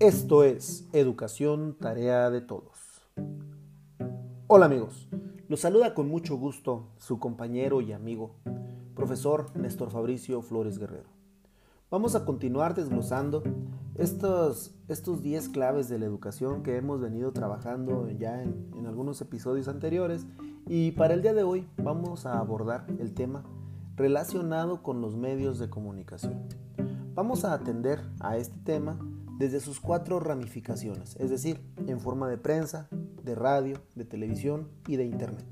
[0.00, 3.02] Esto es Educación Tarea de Todos.
[4.46, 5.10] Hola amigos,
[5.46, 8.36] los saluda con mucho gusto su compañero y amigo,
[8.96, 11.10] profesor Néstor Fabricio Flores Guerrero.
[11.90, 13.42] Vamos a continuar desglosando
[13.98, 19.68] estos 10 claves de la educación que hemos venido trabajando ya en, en algunos episodios
[19.68, 20.26] anteriores
[20.66, 23.44] y para el día de hoy vamos a abordar el tema
[23.96, 26.48] relacionado con los medios de comunicación.
[27.14, 28.98] Vamos a atender a este tema
[29.40, 32.90] desde sus cuatro ramificaciones, es decir, en forma de prensa,
[33.24, 35.46] de radio, de televisión y de internet.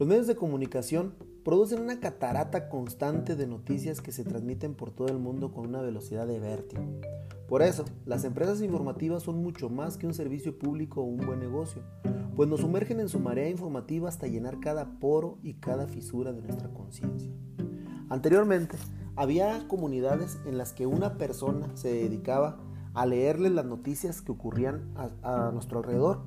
[0.00, 5.06] Los medios de comunicación producen una catarata constante de noticias que se transmiten por todo
[5.06, 6.82] el mundo con una velocidad de vértigo.
[7.46, 11.38] Por eso, las empresas informativas son mucho más que un servicio público o un buen
[11.38, 11.82] negocio,
[12.34, 16.42] pues nos sumergen en su marea informativa hasta llenar cada poro y cada fisura de
[16.42, 17.30] nuestra conciencia.
[18.08, 18.76] Anteriormente,
[19.14, 22.58] había comunidades en las que una persona se dedicaba
[22.98, 26.22] a leerle las noticias que ocurrían a, nuestro alrededor,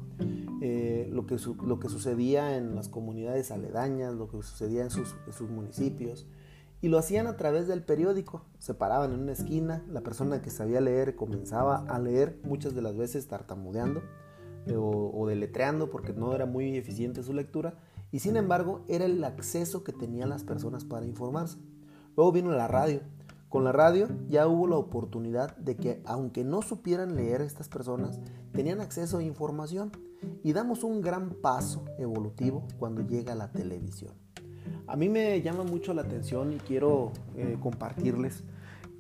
[0.62, 5.14] eh, lo, que lo que sucedía en las comunidades aledañas, lo que sucedía en sus,
[5.50, 6.28] municipios,
[6.80, 8.46] y lo hacían a través del periódico.
[8.60, 12.82] Se paraban en una esquina, la persona que sabía leer comenzaba a leer, muchas de
[12.82, 14.02] las veces tartamudeando
[14.66, 17.76] eh, o, o deletreando porque no era muy eficiente su lectura,
[18.14, 21.58] y sin embargo era el acceso que tenían las personas para informarse.
[22.16, 23.02] Luego vino la radio.
[23.52, 28.18] Con la radio ya hubo la oportunidad de que, aunque no supieran leer estas personas,
[28.54, 29.92] tenían acceso a información
[30.42, 34.14] y damos un gran paso evolutivo cuando llega la televisión.
[34.88, 38.46] A mí me llama mucho la atención y quiero eh, compartirles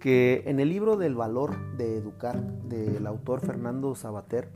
[0.01, 4.51] que en el libro del valor de educar del autor Fernando Sabater,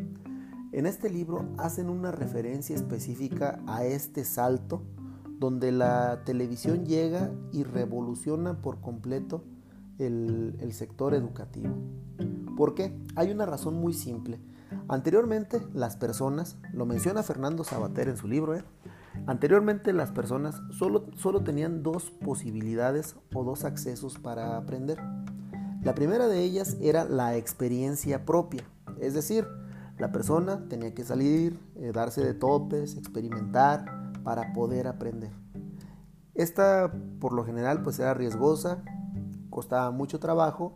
[0.73, 4.81] en este libro hacen una referencia específica a este salto
[5.39, 9.45] donde la televisión llega y revoluciona por completo
[9.99, 11.75] el, sector educativo.
[12.57, 12.97] ¿Por qué?
[13.15, 14.39] Hay una razón muy simple.
[14.87, 18.63] Anteriormente las personas, lo menciona Fernando Sabater en su libro, ¿eh?
[19.27, 24.99] anteriormente las personas solo, solo tenían dos posibilidades o dos accesos para aprender.
[25.83, 28.63] La primera de ellas era la experiencia propia,
[28.99, 29.47] es decir,
[29.97, 33.85] la persona tenía que salir, eh, darse de topes, experimentar,
[34.25, 35.31] para poder aprender.
[36.33, 38.83] Esta por lo general pues era riesgosa,
[39.55, 40.73] costaba mucho trabajo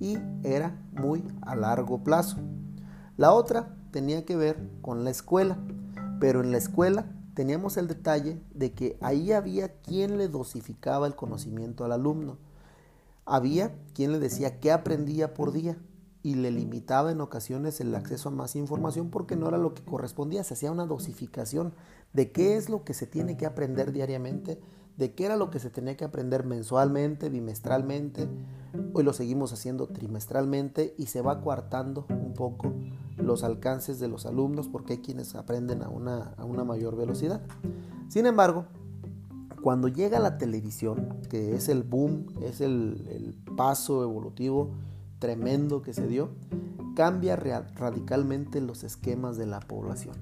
[0.00, 2.38] y era muy a largo plazo.
[3.18, 5.58] La otra tenía que ver con la escuela,
[6.18, 7.04] pero en la escuela
[7.34, 12.38] teníamos el detalle de que ahí había quien le dosificaba el conocimiento al alumno.
[13.26, 15.76] Había quien le decía qué aprendía por día
[16.22, 19.84] y le limitaba en ocasiones el acceso a más información porque no era lo que
[19.84, 21.74] correspondía, se hacía una dosificación
[22.14, 24.58] de qué es lo que se tiene que aprender diariamente,
[24.96, 28.28] de qué era lo que se tenía que aprender mensualmente, bimestralmente,
[28.92, 32.72] hoy lo seguimos haciendo trimestralmente y se va coartando un poco
[33.16, 37.42] los alcances de los alumnos porque hay quienes aprenden a una, a una mayor velocidad.
[38.08, 38.66] Sin embargo,
[39.62, 44.70] cuando llega la televisión, que es el boom, es el, el paso evolutivo,
[45.18, 46.30] tremendo que se dio,
[46.94, 50.16] cambia radicalmente los esquemas de la población.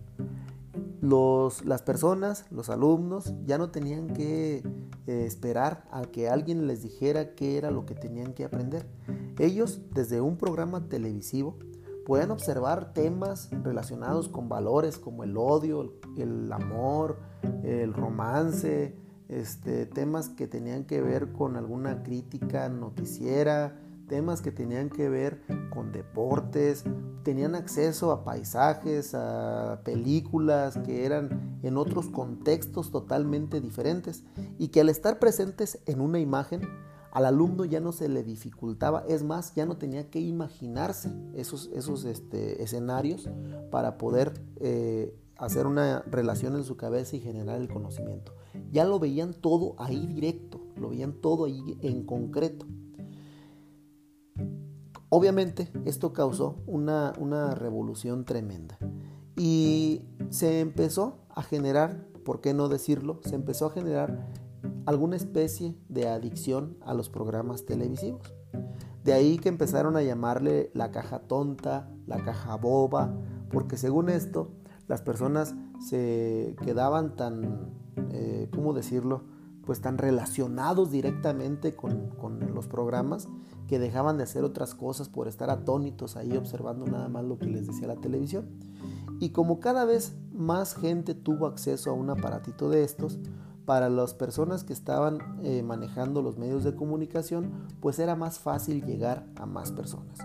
[1.00, 4.62] Los, las personas, los alumnos, ya no tenían que
[5.06, 8.86] eh, esperar a que alguien les dijera qué era lo que tenían que aprender.
[9.38, 11.58] Ellos, desde un programa televisivo,
[12.04, 17.18] pueden observar temas relacionados con valores como el odio, el amor,
[17.62, 18.96] el romance,
[19.28, 25.40] este, temas que tenían que ver con alguna crítica noticiera, temas que tenían que ver
[25.72, 26.82] con deportes,
[27.22, 34.24] tenían acceso a paisajes, a películas que eran en otros contextos totalmente diferentes
[34.58, 36.62] y que al estar presentes en una imagen,
[37.12, 41.70] al alumno ya no se le dificultaba, es más, ya no tenía que imaginarse esos,
[41.72, 43.30] esos este, escenarios
[43.70, 48.34] para poder eh, hacer una relación en su cabeza y generar el conocimiento.
[48.72, 52.66] Ya lo veían todo ahí directo, lo veían todo ahí en concreto.
[55.12, 57.12] Obviamente esto causó una,
[57.56, 58.78] revolución tremenda
[59.36, 63.20] y se empezó a generar, ¿por qué no decirlo?
[63.24, 64.28] Se empezó a generar
[64.86, 68.32] alguna especie de adicción a los programas televisivos.
[69.02, 73.12] De ahí que empezaron a llamarle la caja tonta, la caja boba,
[73.50, 74.52] porque según esto
[74.86, 77.72] las personas se quedaban tan,
[78.12, 79.24] eh, ¿cómo decirlo?
[79.64, 83.28] Pues tan relacionados directamente con, con los programas
[83.68, 87.46] que dejaban de hacer otras cosas por estar atónitos ahí observando nada más lo que
[87.46, 88.48] les decía la televisión.
[89.20, 93.18] Y como cada vez más gente tuvo acceso a un aparatito de estos,
[93.70, 98.84] para las personas que estaban eh, manejando los medios de comunicación, pues era más fácil
[98.84, 100.18] llegar a más personas.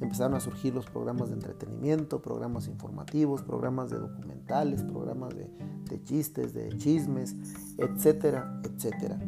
[0.00, 6.54] Empezaron a surgir los programas de entretenimiento, programas informativos, programas de documentales, programas de, chistes,
[6.54, 7.36] de chismes,
[7.76, 9.18] etcétera, etcétera.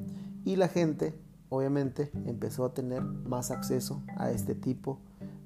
[0.45, 1.19] Y la gente,
[1.49, 5.01] obviamente, empezó a tener más acceso a este tipo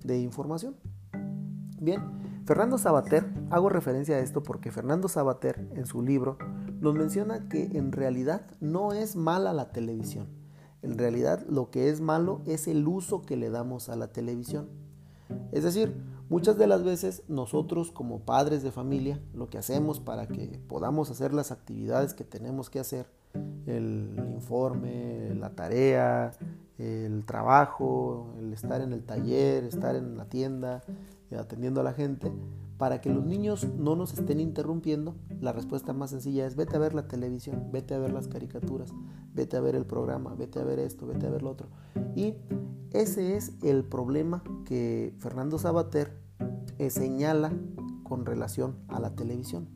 [0.05, 0.76] de información.
[1.81, 2.03] Bien,
[2.44, 6.37] Fernando Sabater, hago referencia a esto porque Fernando Sabater en su libro
[6.81, 10.29] nos menciona que en realidad no es mala la televisión.
[10.82, 14.69] En realidad lo que es malo es el uso que le damos a la televisión.
[15.53, 15.94] Es decir,
[16.29, 21.11] muchas de las veces nosotros como padres de familia lo que hacemos para que podamos
[21.11, 23.06] hacer las actividades que tenemos que hacer,
[23.67, 26.32] el informe, la tarea,
[26.79, 30.82] el trabajo, el estar en el taller, estar en la tienda,
[31.31, 32.32] eh, atendiendo a la gente,
[32.79, 36.81] para que los niños no nos estén interrumpiendo, la respuesta más sencilla es vete a
[36.81, 38.93] ver la televisión, vete a ver las caricaturas,
[39.32, 41.69] vete a ver el programa, vete a ver esto, vete a ver lo otro.
[42.17, 42.35] Y
[42.94, 46.17] ese es el problema que Fernando Sabater
[46.79, 47.52] eh, señala
[48.05, 49.69] con relación a la televisión.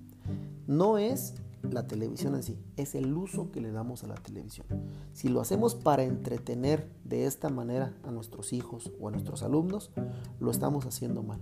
[0.67, 4.67] No es la televisión en sí, es el uso que le damos a la televisión.
[5.13, 9.91] Si lo hacemos para entretener de esta manera a nuestros hijos o a nuestros alumnos,
[10.39, 11.41] lo estamos haciendo mal.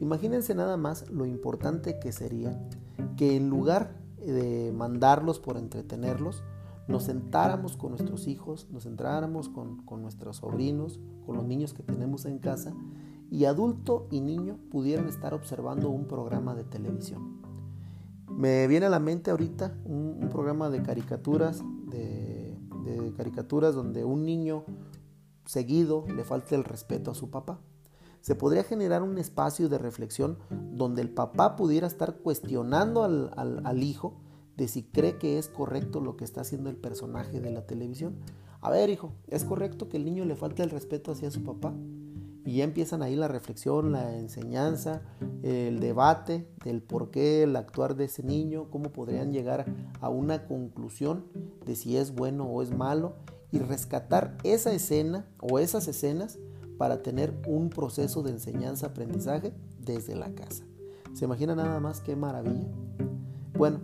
[0.00, 2.58] Imagínense nada más lo importante que sería
[3.18, 6.42] que en lugar de mandarlos por entretenerlos,
[6.90, 11.82] nos sentáramos con nuestros hijos, nos sentáramos con, con, nuestros sobrinos, con los niños que
[11.82, 12.74] tenemos en casa,
[13.30, 17.40] y adulto y niño pudieran estar observando un programa de televisión.
[18.28, 24.24] Me viene a la mente ahorita un, programa de caricaturas, de, de caricaturas donde un
[24.24, 24.64] niño
[25.44, 27.60] seguido le falta el respeto a su papá.
[28.20, 30.38] Se podría generar un espacio de reflexión
[30.72, 34.20] donde el papá pudiera estar cuestionando al, al, al hijo
[34.60, 38.16] de si cree que es correcto lo que está haciendo el personaje de la televisión.
[38.60, 41.72] A ver, hijo, ¿es correcto que el niño le falte el respeto hacia su papá?
[42.44, 45.00] Y ya empiezan ahí la reflexión, la enseñanza,
[45.42, 49.64] el debate del por qué el actuar de ese niño, cómo podrían llegar
[49.98, 51.24] a una conclusión
[51.64, 53.14] de si es bueno o es malo
[53.52, 56.38] y rescatar esa escena o esas escenas
[56.76, 60.64] para tener un proceso de enseñanza-aprendizaje desde la casa.
[61.14, 62.68] ¿Se imagina nada más qué maravilla?
[63.56, 63.80] Bueno,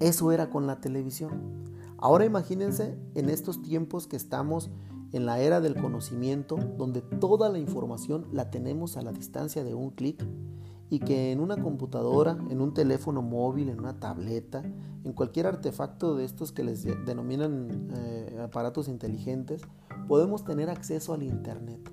[0.00, 1.64] eso era con la televisión.
[1.98, 4.70] Ahora imagínense en estos tiempos que estamos
[5.12, 9.74] en la era del conocimiento, donde toda la información la tenemos a la distancia de
[9.74, 10.26] un clic
[10.90, 14.62] y que en una computadora, en un teléfono móvil, en una tableta,
[15.04, 19.62] en cualquier artefacto de estos que les denominan eh, aparatos inteligentes,
[20.08, 21.90] podemos tener acceso al Internet.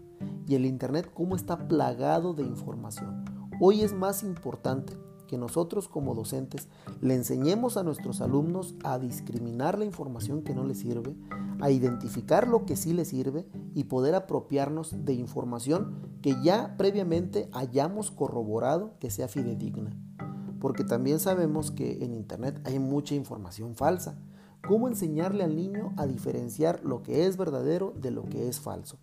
[0.47, 3.23] Y el Internet, ¿cómo está plagado de información?
[3.59, 4.97] Hoy es más importante
[5.31, 6.67] que nosotros como docentes
[6.99, 11.15] le enseñemos a nuestros alumnos a discriminar la información que no les sirve,
[11.61, 17.47] a identificar lo que sí les sirve y poder apropiarnos de información que ya previamente
[17.53, 19.95] hayamos corroborado que sea fidedigna.
[20.59, 24.19] Porque también sabemos que en Internet hay mucha información falsa.
[24.67, 28.97] ¿Cómo enseñarle al niño a diferenciar lo que es verdadero de lo que es falso?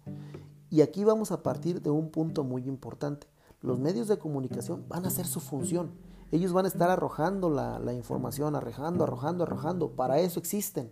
[0.68, 3.28] Y aquí vamos a partir de un punto muy importante.
[3.62, 5.90] Los medios de comunicación van a hacer su función
[6.30, 9.92] ellos van a estar arrojando la, información, arrojando, arrojando, arrojando.
[9.92, 10.90] Para eso existen.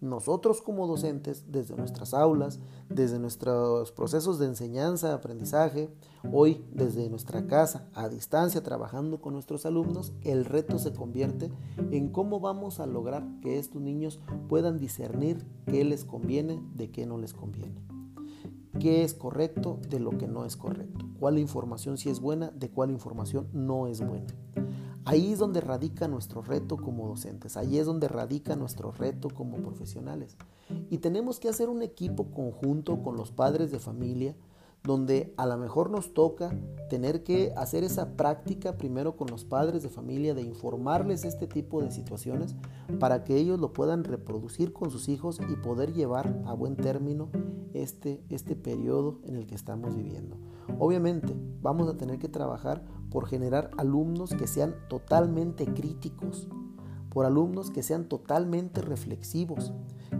[0.00, 5.90] Nosotros como docentes, desde nuestras aulas, desde nuestros procesos de enseñanza, aprendizaje,
[6.32, 11.50] hoy desde nuestra casa, a distancia, trabajando con nuestros alumnos, el reto se convierte
[11.90, 17.04] en cómo vamos a lograr que estos niños puedan discernir qué les conviene de qué
[17.04, 17.82] no les conviene.
[18.78, 21.06] Qué es correcto de lo que no es correcto.
[21.18, 24.32] Cuál información sí es buena, de cuál información no es buena.
[25.08, 29.56] Ahí es donde radica nuestro reto como docentes, ahí es donde radica nuestro reto como
[29.56, 30.36] profesionales.
[30.90, 34.36] Y tenemos que hacer un equipo conjunto con los padres de familia,
[34.88, 36.50] donde a lo mejor nos toca
[36.88, 41.82] tener que hacer esa práctica primero con los padres de familia de informarles este tipo
[41.82, 42.56] de situaciones
[42.98, 47.28] para que ellos lo puedan reproducir con sus hijos y poder llevar a buen término
[47.74, 50.38] este, este periodo en el que estamos viviendo.
[50.78, 56.48] Obviamente vamos a tener que trabajar por generar alumnos que sean totalmente críticos,
[57.10, 59.70] por alumnos que sean totalmente reflexivos,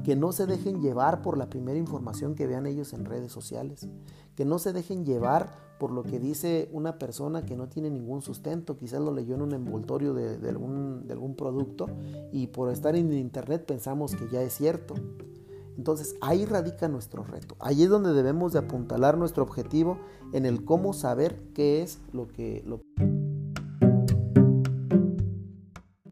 [0.05, 3.89] que no se dejen llevar por la primera información que vean ellos en redes sociales,
[4.37, 8.23] que no se dejen llevar por lo que dice una persona que no tiene ningún
[8.23, 11.87] sustento, quizás lo leyó en un envoltorio de, algún, producto
[12.33, 14.95] y por estar en internet pensamos que ya es cierto.
[15.77, 17.57] Entonces ahí radica nuestro reto.
[17.61, 19.99] Ahí es donde debemos de apuntalar nuestro objetivo
[20.33, 22.65] en el cómo saber qué es lo que,